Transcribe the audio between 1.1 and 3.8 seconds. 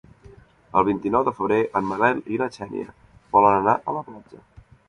de febrer en Manel i na Xènia volen anar